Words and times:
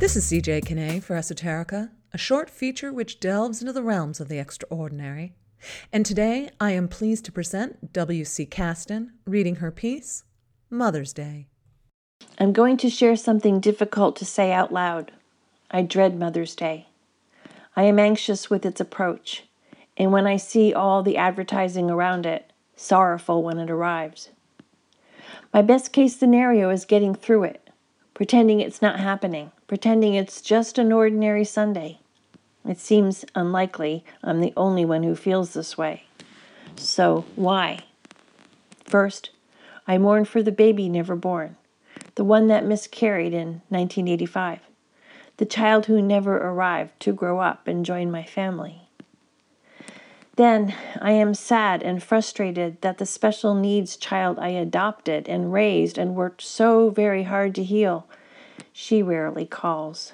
This 0.00 0.14
is 0.14 0.30
CJ 0.30 0.64
Kinney 0.64 1.00
for 1.00 1.16
Esoterica, 1.16 1.90
a 2.12 2.18
short 2.18 2.48
feature 2.48 2.92
which 2.92 3.18
delves 3.18 3.60
into 3.60 3.72
the 3.72 3.82
realms 3.82 4.20
of 4.20 4.28
the 4.28 4.38
extraordinary. 4.38 5.34
And 5.92 6.06
today 6.06 6.50
I 6.60 6.70
am 6.70 6.86
pleased 6.86 7.24
to 7.24 7.32
present 7.32 7.92
W.C. 7.92 8.46
Kasten 8.46 9.14
reading 9.26 9.56
her 9.56 9.72
piece, 9.72 10.22
Mother's 10.70 11.12
Day. 11.12 11.48
I'm 12.38 12.52
going 12.52 12.76
to 12.76 12.88
share 12.88 13.16
something 13.16 13.58
difficult 13.58 14.14
to 14.16 14.24
say 14.24 14.52
out 14.52 14.72
loud. 14.72 15.10
I 15.68 15.82
dread 15.82 16.16
Mother's 16.16 16.54
Day. 16.54 16.86
I 17.74 17.82
am 17.82 17.98
anxious 17.98 18.48
with 18.48 18.64
its 18.64 18.80
approach, 18.80 19.48
and 19.96 20.12
when 20.12 20.28
I 20.28 20.36
see 20.36 20.72
all 20.72 21.02
the 21.02 21.16
advertising 21.16 21.90
around 21.90 22.24
it, 22.24 22.52
sorrowful 22.76 23.42
when 23.42 23.58
it 23.58 23.68
arrives. 23.68 24.28
My 25.52 25.60
best 25.60 25.92
case 25.92 26.16
scenario 26.16 26.70
is 26.70 26.84
getting 26.84 27.16
through 27.16 27.42
it, 27.42 27.67
pretending 28.18 28.58
it's 28.58 28.82
not 28.82 28.98
happening, 28.98 29.52
pretending 29.68 30.14
it's 30.14 30.40
just 30.40 30.76
an 30.76 30.90
ordinary 30.90 31.44
Sunday. 31.44 32.00
It 32.68 32.80
seems 32.80 33.24
unlikely 33.36 34.04
I'm 34.24 34.40
the 34.40 34.52
only 34.56 34.84
one 34.84 35.04
who 35.04 35.14
feels 35.14 35.54
this 35.54 35.78
way. 35.78 36.02
So, 36.74 37.26
why? 37.36 37.84
First, 38.84 39.30
I 39.86 39.98
mourn 39.98 40.24
for 40.24 40.42
the 40.42 40.50
baby 40.50 40.88
never 40.88 41.14
born, 41.14 41.54
the 42.16 42.24
one 42.24 42.48
that 42.48 42.66
miscarried 42.66 43.32
in 43.32 43.62
1985, 43.68 44.62
the 45.36 45.46
child 45.46 45.86
who 45.86 46.02
never 46.02 46.38
arrived 46.38 46.98
to 46.98 47.12
grow 47.12 47.38
up 47.38 47.68
and 47.68 47.86
join 47.86 48.10
my 48.10 48.24
family. 48.24 48.87
Then 50.38 50.72
I 51.00 51.10
am 51.10 51.34
sad 51.34 51.82
and 51.82 52.00
frustrated 52.00 52.80
that 52.80 52.98
the 52.98 53.06
special 53.06 53.56
needs 53.56 53.96
child 53.96 54.38
I 54.38 54.50
adopted 54.50 55.28
and 55.28 55.52
raised 55.52 55.98
and 55.98 56.14
worked 56.14 56.42
so 56.42 56.90
very 56.90 57.24
hard 57.24 57.56
to 57.56 57.64
heal, 57.64 58.06
she 58.72 59.02
rarely 59.02 59.46
calls. 59.46 60.12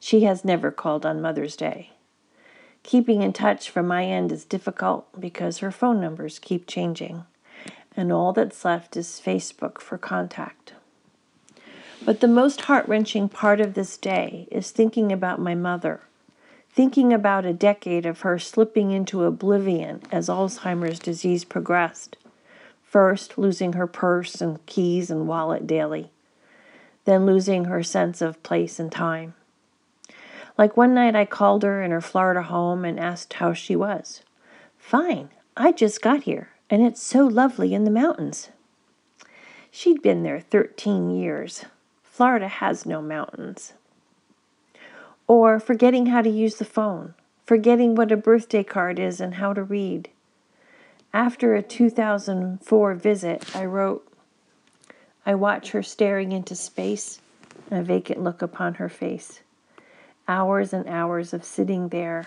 She 0.00 0.24
has 0.24 0.44
never 0.44 0.72
called 0.72 1.06
on 1.06 1.22
Mother's 1.22 1.54
Day. 1.54 1.90
Keeping 2.82 3.22
in 3.22 3.32
touch 3.32 3.70
from 3.70 3.86
my 3.86 4.04
end 4.04 4.32
is 4.32 4.44
difficult 4.44 5.06
because 5.20 5.58
her 5.58 5.70
phone 5.70 6.00
numbers 6.00 6.40
keep 6.40 6.66
changing, 6.66 7.24
and 7.96 8.10
all 8.10 8.32
that's 8.32 8.64
left 8.64 8.96
is 8.96 9.22
Facebook 9.24 9.80
for 9.80 9.98
contact. 9.98 10.72
But 12.04 12.18
the 12.18 12.26
most 12.26 12.62
heart 12.62 12.88
wrenching 12.88 13.28
part 13.28 13.60
of 13.60 13.74
this 13.74 13.96
day 13.98 14.48
is 14.50 14.72
thinking 14.72 15.12
about 15.12 15.38
my 15.38 15.54
mother, 15.54 16.00
thinking 16.74 17.12
about 17.12 17.46
a 17.46 17.52
decade 17.52 18.04
of 18.04 18.22
her 18.22 18.36
slipping 18.36 18.90
into 18.90 19.22
oblivion 19.22 20.02
as 20.10 20.28
Alzheimer's 20.28 20.98
disease 20.98 21.44
progressed. 21.44 22.16
First, 22.82 23.38
losing 23.38 23.74
her 23.74 23.86
purse 23.86 24.40
and 24.40 24.64
keys 24.66 25.08
and 25.08 25.28
wallet 25.28 25.68
daily, 25.68 26.10
then 27.04 27.26
losing 27.26 27.66
her 27.66 27.84
sense 27.84 28.20
of 28.20 28.42
place 28.42 28.80
and 28.80 28.90
time. 28.90 29.34
Like 30.58 30.76
one 30.76 30.94
night 30.94 31.14
I 31.14 31.24
called 31.24 31.62
her 31.62 31.80
in 31.80 31.92
her 31.92 32.00
Florida 32.00 32.42
home 32.42 32.84
and 32.84 32.98
asked 32.98 33.34
how 33.34 33.52
she 33.52 33.76
was. 33.76 34.22
Fine, 34.76 35.30
I 35.56 35.70
just 35.70 36.02
got 36.02 36.24
here, 36.24 36.50
and 36.68 36.84
it's 36.84 37.02
so 37.02 37.24
lovely 37.24 37.72
in 37.72 37.84
the 37.84 37.90
mountains. 37.90 38.50
She'd 39.70 40.02
been 40.02 40.24
there 40.24 40.40
13 40.40 41.10
years. 41.10 41.64
Florida 42.02 42.48
has 42.48 42.84
no 42.84 43.00
mountains. 43.00 43.74
Or 45.26 45.58
forgetting 45.58 46.06
how 46.06 46.22
to 46.22 46.30
use 46.30 46.56
the 46.56 46.64
phone, 46.64 47.14
forgetting 47.46 47.94
what 47.94 48.12
a 48.12 48.16
birthday 48.16 48.62
card 48.62 48.98
is 48.98 49.20
and 49.20 49.34
how 49.34 49.52
to 49.52 49.62
read. 49.62 50.10
After 51.12 51.54
a 51.54 51.62
2004 51.62 52.94
visit, 52.94 53.56
I 53.56 53.64
wrote, 53.64 54.06
I 55.24 55.34
watch 55.34 55.70
her 55.70 55.82
staring 55.82 56.32
into 56.32 56.54
space, 56.54 57.20
a 57.70 57.82
vacant 57.82 58.22
look 58.22 58.42
upon 58.42 58.74
her 58.74 58.88
face 58.88 59.40
hours 60.26 60.72
and 60.72 60.88
hours 60.88 61.34
of 61.34 61.44
sitting 61.44 61.88
there, 61.88 62.26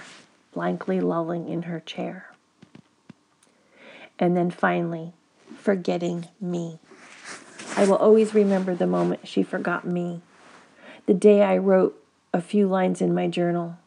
blankly 0.54 1.00
lolling 1.02 1.50
in 1.50 1.64
her 1.64 1.80
chair. 1.80 2.32
And 4.20 4.36
then 4.36 4.52
finally, 4.52 5.14
forgetting 5.58 6.28
me. 6.40 6.80
I 7.76 7.86
will 7.86 7.96
always 7.96 8.34
remember 8.34 8.74
the 8.74 8.88
moment 8.88 9.28
she 9.28 9.44
forgot 9.44 9.86
me, 9.86 10.22
the 11.06 11.14
day 11.14 11.44
I 11.44 11.58
wrote 11.58 12.02
a 12.38 12.42
few 12.42 12.68
lines 12.68 13.02
in 13.02 13.16
my 13.16 13.28
journal. 13.28 13.80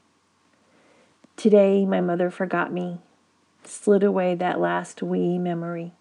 Today, 1.36 1.86
my 1.86 2.00
mother 2.00 2.30
forgot 2.30 2.72
me, 2.72 2.98
slid 3.62 4.02
away 4.02 4.34
that 4.34 4.58
last 4.58 5.04
wee 5.04 5.38
memory. 5.38 5.92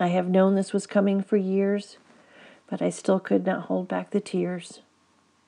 I 0.00 0.06
have 0.06 0.26
known 0.26 0.54
this 0.54 0.72
was 0.72 0.86
coming 0.86 1.22
for 1.22 1.36
years, 1.36 1.98
but 2.66 2.80
I 2.80 2.88
still 2.88 3.20
could 3.20 3.44
not 3.44 3.64
hold 3.64 3.88
back 3.88 4.10
the 4.10 4.20
tears. 4.20 4.80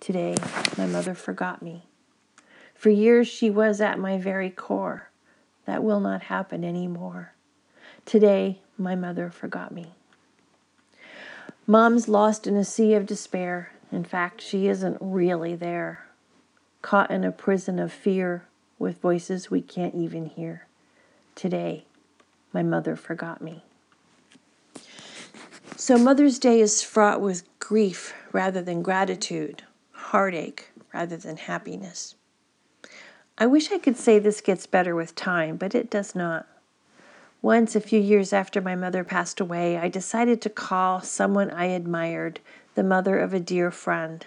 Today, 0.00 0.34
my 0.76 0.86
mother 0.86 1.14
forgot 1.14 1.62
me. 1.62 1.86
For 2.74 2.90
years 2.90 3.26
she 3.26 3.48
was 3.48 3.80
at 3.80 3.98
my 3.98 4.18
very 4.18 4.50
core. 4.50 5.08
That 5.64 5.82
will 5.82 6.00
not 6.00 6.24
happen 6.24 6.62
anymore. 6.62 7.32
Today, 8.04 8.60
my 8.76 8.94
mother 8.94 9.30
forgot 9.30 9.72
me. 9.72 9.94
Mom's 11.66 12.06
lost 12.06 12.46
in 12.46 12.54
a 12.54 12.64
sea 12.66 12.92
of 12.92 13.06
despair. 13.06 13.72
In 13.90 14.04
fact, 14.04 14.42
she 14.42 14.68
isn't 14.68 14.98
really 15.00 15.54
there. 15.54 16.03
Caught 16.84 17.10
in 17.10 17.24
a 17.24 17.32
prison 17.32 17.78
of 17.78 17.90
fear 17.90 18.44
with 18.78 19.00
voices 19.00 19.50
we 19.50 19.62
can't 19.62 19.94
even 19.94 20.26
hear. 20.26 20.66
Today, 21.34 21.86
my 22.52 22.62
mother 22.62 22.94
forgot 22.94 23.40
me. 23.40 23.64
So, 25.76 25.96
Mother's 25.96 26.38
Day 26.38 26.60
is 26.60 26.82
fraught 26.82 27.22
with 27.22 27.48
grief 27.58 28.12
rather 28.32 28.60
than 28.60 28.82
gratitude, 28.82 29.62
heartache 29.92 30.72
rather 30.92 31.16
than 31.16 31.38
happiness. 31.38 32.16
I 33.38 33.46
wish 33.46 33.72
I 33.72 33.78
could 33.78 33.96
say 33.96 34.18
this 34.18 34.42
gets 34.42 34.66
better 34.66 34.94
with 34.94 35.14
time, 35.14 35.56
but 35.56 35.74
it 35.74 35.88
does 35.88 36.14
not. 36.14 36.46
Once, 37.40 37.74
a 37.74 37.80
few 37.80 37.98
years 37.98 38.30
after 38.30 38.60
my 38.60 38.76
mother 38.76 39.04
passed 39.04 39.40
away, 39.40 39.78
I 39.78 39.88
decided 39.88 40.42
to 40.42 40.50
call 40.50 41.00
someone 41.00 41.50
I 41.50 41.64
admired 41.64 42.40
the 42.74 42.84
mother 42.84 43.18
of 43.18 43.32
a 43.32 43.40
dear 43.40 43.70
friend. 43.70 44.26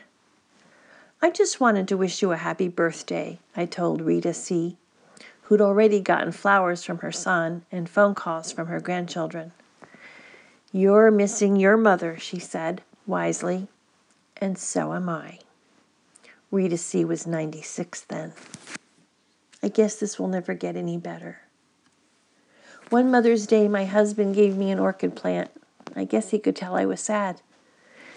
I 1.19 1.31
just 1.31 1.59
wanted 1.59 1.87
to 1.87 1.97
wish 1.97 2.21
you 2.21 2.31
a 2.31 2.37
happy 2.37 2.67
birthday, 2.67 3.39
I 3.55 3.65
told 3.65 4.01
Rita 4.01 4.35
C., 4.35 4.77
who'd 5.43 5.61
already 5.61 5.99
gotten 5.99 6.31
flowers 6.31 6.83
from 6.83 6.99
her 6.99 7.11
son 7.11 7.65
and 7.71 7.89
phone 7.89 8.13
calls 8.13 8.51
from 8.51 8.67
her 8.67 8.79
grandchildren. 8.79 9.51
You're 10.71 11.09
missing 11.09 11.55
your 11.55 11.75
mother, 11.75 12.19
she 12.19 12.37
said 12.37 12.83
wisely, 13.07 13.67
and 14.37 14.59
so 14.59 14.93
am 14.93 15.09
I. 15.09 15.39
Rita 16.51 16.77
C. 16.77 17.03
was 17.03 17.25
96 17.25 18.01
then. 18.01 18.33
I 19.63 19.69
guess 19.69 19.95
this 19.95 20.19
will 20.19 20.27
never 20.27 20.53
get 20.53 20.75
any 20.75 20.97
better. 20.97 21.39
One 22.89 23.09
Mother's 23.09 23.47
Day, 23.47 23.67
my 23.67 23.85
husband 23.85 24.35
gave 24.35 24.55
me 24.55 24.69
an 24.69 24.77
orchid 24.77 25.15
plant. 25.15 25.49
I 25.95 26.03
guess 26.03 26.29
he 26.29 26.37
could 26.37 26.55
tell 26.55 26.75
I 26.75 26.85
was 26.85 27.01
sad. 27.01 27.41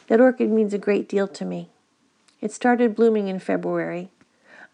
That 0.09 0.21
orchid 0.21 0.50
means 0.50 0.75
a 0.75 0.78
great 0.78 1.09
deal 1.09 1.27
to 1.28 1.47
me. 1.47 1.71
It 2.40 2.52
started 2.52 2.94
blooming 2.94 3.28
in 3.28 3.38
February, 3.38 4.10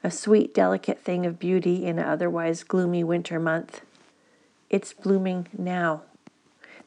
a 0.04 0.10
sweet, 0.10 0.54
delicate 0.54 1.00
thing 1.00 1.26
of 1.26 1.38
beauty 1.38 1.84
in 1.84 1.98
an 1.98 2.06
otherwise 2.06 2.62
gloomy 2.62 3.02
winter 3.02 3.40
month. 3.40 3.80
It's 4.70 4.92
blooming 4.92 5.48
now. 5.56 6.02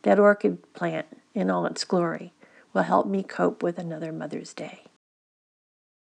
That 0.03 0.19
orchid 0.19 0.73
plant, 0.73 1.07
in 1.33 1.49
all 1.49 1.65
its 1.65 1.83
glory, 1.83 2.33
will 2.73 2.83
help 2.83 3.07
me 3.07 3.23
cope 3.23 3.61
with 3.61 3.77
another 3.77 4.13
Mother's 4.13 4.53
Day. 4.53 4.83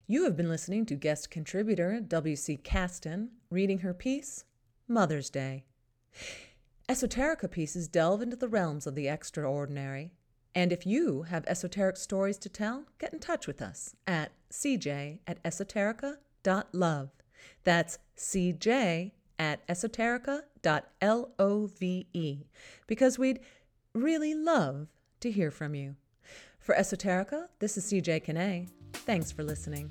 You 0.06 0.24
have 0.24 0.36
been 0.36 0.48
listening 0.48 0.86
to 0.86 0.96
guest 0.96 1.30
contributor 1.30 2.00
W.C. 2.00 2.56
Kasten 2.58 3.30
reading 3.50 3.78
her 3.78 3.94
piece, 3.94 4.44
Mother's 4.88 5.30
Day. 5.30 5.64
Esoterica 6.88 7.50
pieces 7.50 7.88
delve 7.88 8.20
into 8.20 8.36
the 8.36 8.48
realms 8.48 8.86
of 8.86 8.94
the 8.94 9.08
extraordinary. 9.08 10.10
And 10.54 10.72
if 10.72 10.86
you 10.86 11.22
have 11.22 11.44
esoteric 11.46 11.96
stories 11.96 12.38
to 12.38 12.48
tell, 12.48 12.84
get 12.98 13.12
in 13.12 13.18
touch 13.18 13.46
with 13.46 13.60
us 13.60 13.96
at 14.06 14.32
cj 14.52 15.18
at 15.26 15.42
esoterica.love. 15.42 17.10
That's 17.64 17.98
cj 18.16 19.10
at 19.38 19.66
esoterica.love. 19.66 20.44
Because 22.86 23.18
we'd 23.18 23.40
really 23.94 24.34
love 24.34 24.88
to 25.20 25.30
hear 25.30 25.50
from 25.50 25.74
you. 25.74 25.96
For 26.58 26.74
Esoterica, 26.74 27.48
this 27.58 27.76
is 27.76 27.92
CJ 27.92 28.24
Kinney. 28.24 28.68
Thanks 28.92 29.30
for 29.30 29.44
listening. 29.44 29.90